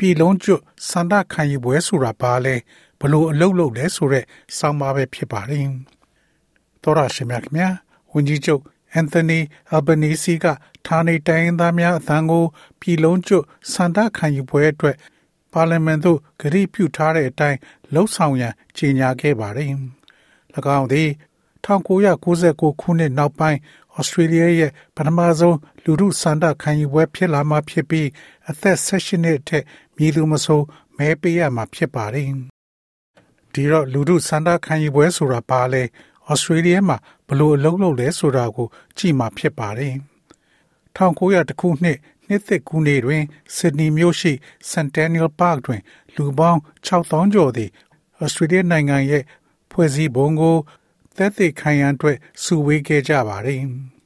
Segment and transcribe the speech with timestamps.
[0.00, 2.54] ပြည်လုံးကျွတ်စန္ဒခံယူပွဲဆိုတာဘာလဲ
[3.00, 4.24] ဘလို့အလုပ်လုပ်လဲဆိုတဲ့
[4.56, 5.66] စောင်းပါပဲဖြစ်ပါတယ်
[6.82, 7.68] တော်ရရှိများခင်ဗျာ
[8.12, 9.38] ဝန်ကြီးချုပ်အန်သိုနီ
[9.70, 10.46] အယ်ဘနီစီက
[10.86, 12.44] ဌာနေတိုင်းသားများအသံကို
[12.80, 14.96] ပြည်လုံးကျွတ်စန္ဒခံယူပွဲအတွက်
[15.52, 17.58] ပါလီမန်သို့ကတိပြုထားတဲ့အတိုင်း
[17.94, 19.72] လှုပ်ဆောင်ရန်ကြေညာခဲ့ပါတယ်၎
[20.78, 21.08] င်းသည်
[21.64, 23.58] 1999ခုနှစ်နောက်ပိုင်း
[23.98, 28.08] ဩစတြေးလျရဲ့ပထမဆုံးလူမှုစန္ဒခံယူပွဲဖြစ်လာမှာဖြစ်ပြီး
[28.50, 29.64] အသက်16နှစ်အထက်
[29.96, 30.60] မြည်သူမဆို
[30.96, 32.28] မဲပေးရမှာဖြစ်ပါတယ်။
[33.52, 35.82] ဒီတော့လူမှုစန္ဒခံယူပွဲဆိုတာဘာလဲ
[36.28, 36.96] ဩစတြေးလျမှာ
[37.28, 39.94] ဘလို့အလုပ်လုပ်လဲဆိုတာကို ကြည့်မှာဖြစ်ပါတယ်။
[40.96, 43.24] 1900ခုနှစ်နှစ်သက်ကူးနေ့တွင်
[43.56, 44.32] ဆစ်ဒနီမြို့ရှိ
[44.70, 45.82] Centennial Park တွင်
[46.14, 47.70] လူပေါင်း6000ကျော်သည်
[48.22, 49.24] ဩစတြေးလျနိုင်ငံရဲ့
[49.70, 50.56] ဖွဲ့စည်းပုံကို
[51.16, 53.64] သက်သေခံရန်အတွက်စုဝေးခဲ့ကြပါတယ်။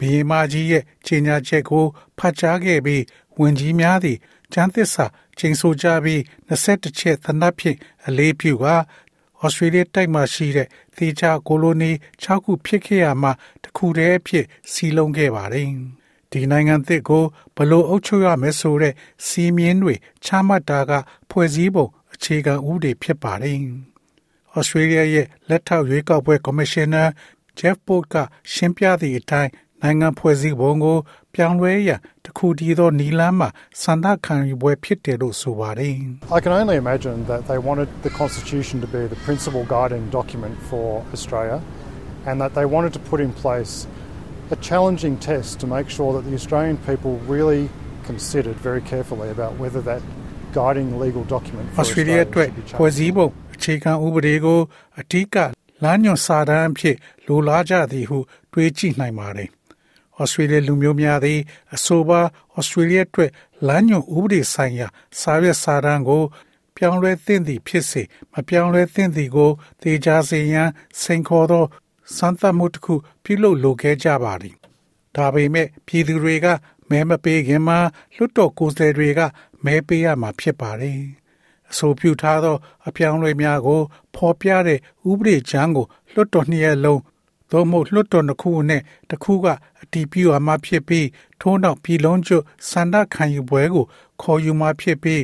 [0.00, 1.84] ဘီမာကြီးရဲ့ချိန်ညာချက်ကို
[2.18, 3.02] ဖတ်ကြားခဲ့ပြီး
[3.38, 4.18] ဝင်ကြီးများသည်
[4.52, 5.04] ကျမ်းသစ္စာ
[5.38, 8.66] ချိန်ဆိုကြပြီး21ချက်သနပ်ဖြင့်အလေးပြုက
[9.42, 11.90] ဩစတြေးလျတိုက်မှာရှိတဲ့သေချာကိုလိုနီ
[12.22, 13.30] 6ခုဖြစ်ခဲ့ရမှ
[13.62, 15.68] တခုတည်းဖြစ်စီလုံးခဲ့ပါတယ်။
[16.30, 17.24] ဒီနိုင်ငံသစ်ကို
[17.56, 18.94] ဘလို့အုပ်ချုပ်ရမယ်ဆိုတဲ့
[19.26, 20.92] စီမင်းတွေချမှတ်တာက
[21.30, 23.58] ဖွဲ့စည်းပုံအခြေခံဥပဒေဖြစ်ပါတယ်။
[24.54, 27.04] ဩစတြေးလျရဲ့လက်ထောက်ရွေးကောက်ပွဲကော်မရှင်နာ
[27.58, 28.14] Jeff Port က
[28.52, 29.50] ရှင်းပြသည့်အတိုင်း
[29.83, 30.97] နိုင်ငံဖွဲ့စည်းပုံကို
[31.35, 33.49] ပြောင်းလဲရန်တခုတည်းသောနီလန်းမှာ
[33.81, 35.95] ဆန္ဒခံယူပွဲဖြစ်တယ်လို့ဆိုပါတယ်
[36.37, 40.55] I can only imagine that they wanted the constitution to be the principal guiding document
[40.69, 41.59] for Australia
[42.27, 43.73] and that they wanted to put in place
[44.55, 47.63] a challenging test to make sure that the Australian people really
[48.09, 50.01] considered very carefully about whether that
[50.59, 52.97] guiding legal document for Australia Australia အတွက် should be ဖွဲ့ changed.
[52.97, 54.59] စည်းပုံအခြေခံဥပဒေကို
[54.99, 55.35] အထူးက
[55.83, 56.95] လမ်းညွှန်စာတမ်းအဖြစ်
[57.27, 58.17] လိုလားကြသည်ဟု
[58.53, 59.49] တွေးကြည့်နိုင်ပါတယ်။
[60.22, 61.40] Australia လူမျိုးများသည်
[61.74, 62.20] အဆိုပါ
[62.58, 63.30] Australia အတွက်
[63.68, 64.86] လမ်းညွှန်ဥပဒေဆိုင်ရာ
[65.20, 66.22] စာရွက်စာတမ်းကို
[66.76, 69.50] ပြောင်းလဲသင့်သည်ဖြစ်စေမပြောင်းလဲသင့်သည်ကို
[69.82, 70.68] သေချာစေရန်
[71.02, 71.64] စိန်ခေါ်သော
[72.16, 72.94] စမ်းသပ်မှုတစ်ခု
[73.24, 74.54] ပြုလုပ်လိုခဲ့ကြပါသည်။
[75.16, 76.46] ဒါပေမဲ့ပြည်သူတွေက
[76.90, 77.78] မဲမပေးခင်မှာ
[78.16, 79.20] လွတ်တော်ကိုယ်စားလှယ်တွေက
[79.64, 81.00] မဲပေးရမှာဖြစ်ပါတယ်။
[81.70, 82.56] အဆိုပြုထားသော
[82.88, 83.80] အပြောင်းအလဲများကို
[84.14, 84.78] ဖော်ပြတဲ့
[85.10, 87.00] ဥပဒေချမ်းကိုလွတ်တော်နှစ်ရက်လုံး
[87.52, 89.46] သို့မဟုတ်လွတ်တော်တစ်ခုနဲ့တစ်ခုက
[89.82, 91.06] အတီးပြုအမှဖြစ်ပြီး
[91.40, 93.84] ထို့နောက်ပြည်လုံးကျွတ်စန္ဒခံယူပွဲကို
[94.22, 95.22] ခေါ်ယူမှဖြစ်ပြီး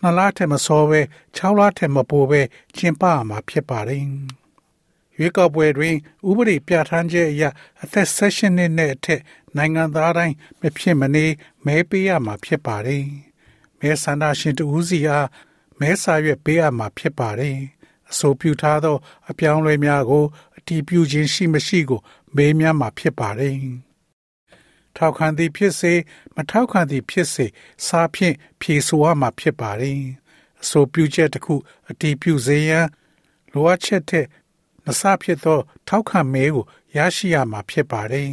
[0.00, 1.00] နှစ်လထက်မစောပဲ
[1.36, 2.40] 6လထက်မပိုပဲ
[2.76, 4.04] ကျင်းပရမှာဖြစ်ပါတယ်။
[5.16, 5.96] ရွေးကောက်ပွဲတွင်
[6.28, 7.44] ဥပဒေပြဋ္ဌာန်းချက်အရ
[7.82, 9.20] အသက်16နှစ်နဲ့အထက်
[9.56, 11.26] နိုင်ငံသားတိုင်းမဖြစ်မနေ
[11.66, 13.04] မဲပေးရမှာဖြစ်ပါတယ်။
[13.80, 15.28] မဲဆန္ဒရှင်တဦးစီအား
[15.80, 17.58] မဲစာရွက်ပေးရမှာဖြစ်ပါတယ်။
[18.10, 18.96] အဆိုပြုထားသော
[19.30, 20.24] အပြောင်းအလဲများကို
[20.60, 22.00] အတည်ပြုခြင်းရှိမရှိကို
[22.36, 23.56] မေးမြန်းမှာဖြစ်ပါတယ်။
[24.96, 25.92] ထောက်ခံသည်ဖြစ်စေ
[26.34, 27.46] မထောက်ခံသည်ဖြစ်စေ
[27.86, 30.00] စာဖြင့်ဖြေဆိုရမှာဖြစ်ပါတယ်။
[30.62, 31.54] အဆိုပြုချက်တစ်ခု
[31.90, 32.86] အတည်ပြုစေရန်
[33.52, 34.26] လိုအပ်ချက်တဲ့
[34.86, 36.64] နစဖြစ်သော ထောက်ခံမဲကို
[36.96, 38.30] ရရှိရမှာဖြစ်ပါတယ်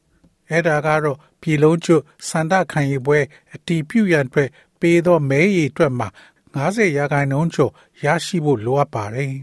[0.50, 3.18] ။အဲ့ဒါကတော့ပြည်လုံးကျွတ်စန္ဒခံယူပွဲ
[3.54, 4.50] အတည်ပြုရန်အတွက်
[4.80, 6.08] ပေးသောမဲရည်အတွက်မှာ
[6.54, 7.72] 90ရာခိုင်နှုန်းကျော်
[8.04, 9.34] ရရှိဖို့လိုအပ်ပါတယ်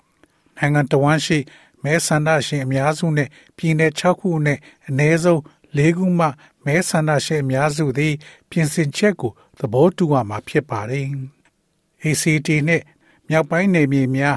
[0.56, 1.38] ။နိုင်ငံတော်ဝန်ရှိ
[1.84, 4.58] မဲဆန္ဒရှင်အများစုနဲ့ပြည်내6ခုနဲ့
[4.88, 5.40] အနည်းဆုံး
[5.78, 6.26] ၄ခုမှ
[6.64, 8.14] မဲဆန္ဒရှင်အများစုသည်
[8.50, 11.06] ပြင်ဆင်ချက်ကိုသဘောတူရမှာဖြစ်ပါတယ်။
[12.04, 12.82] ACT နဲ့
[13.28, 14.36] မြောက်ပိုင်းနယ်မြေများ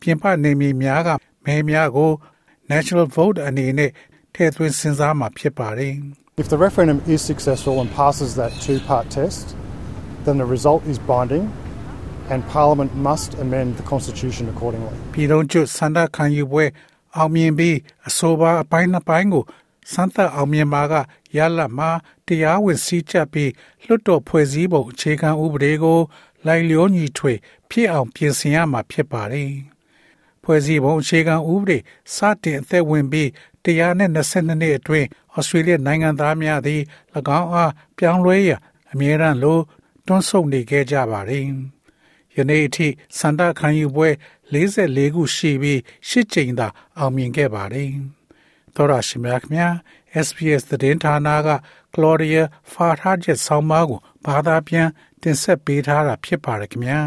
[0.00, 1.08] ပြင်ပနယ်မြေများက
[1.44, 2.10] မဲများကို
[2.72, 3.90] National Vote အနေနဲ့
[4.34, 5.94] ထည့်သွင်းစဉ်းစားမှာဖြစ်ပါတယ်။
[6.42, 9.44] If the referendum is successful and passes that two part test,
[10.24, 11.44] then the result is binding
[12.32, 14.94] and Parliament must amend the Constitution accordingly.
[15.14, 16.64] ပြည်လုံးကျွတ်စန္ဒခံယူပွဲ
[17.16, 17.76] အောင်မြင်ပြီး
[18.08, 19.44] အဆိုပါအပိုင်းနှစ်ပိုင်းကို
[19.92, 20.94] စမ်းသပ်အောင်မြင်ပါက
[21.36, 21.90] ရလဒ်မှာ
[22.26, 23.50] တရားဝင်စည်းကြပ်ပြီး
[23.86, 26.00] လွတ်တော်ဖွဲ့စည်းပုံအခြေခံဥပဒေကို
[26.46, 27.32] လိုက်လျောညီထွေ
[27.70, 29.52] ဖြစ်အောင်ပြင်ဆင်ရမှာဖြစ်ပါတယ်။
[30.42, 31.78] ဖွဲ့စည်းပုံအခြေခံဥပဒေ
[32.14, 33.28] စတင်အသက်ဝင်ပြီး
[33.64, 36.82] တ122နှစ်အတွင်းဩစတြေးလျနိုင်ငံသားများသည်၎
[37.38, 38.50] င်းအားပြောင်းလဲရ
[38.92, 39.58] အမြဲတမ်းလို
[40.06, 41.48] တွန်းဆုတ်နေခဲ့ကြပါသည်။
[42.38, 42.88] ယနေ့အထိ
[43.18, 44.08] စန္ဒခံယူပွဲ
[44.52, 46.68] 44ခုရှိပြီး၈ကြိမ်သာ
[46.98, 47.90] အောင်မြင်ခဲ့ပါတယ်။
[48.74, 49.72] သောရရှိမြခင်
[50.26, 51.48] SPS သတင်းဌာနက
[51.94, 52.42] Claudia
[52.72, 54.88] Farhajet ဆောင်းပါးကိုဘာသာပြန်
[55.22, 57.00] တင်ဆက်ပေးထားတာဖြစ်ပါတယ်ခင်ဗျာ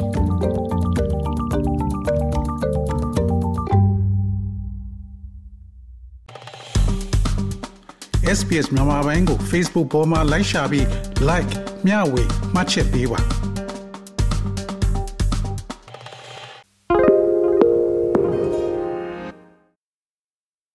[8.39, 10.87] SPS မြန်မာပိုင်းကို Facebook ပေါ်မှာ like ရှာပြီး
[11.29, 11.53] like
[11.87, 12.23] မျှဝေ
[12.55, 13.21] မှတ်ချက်ပေးပါ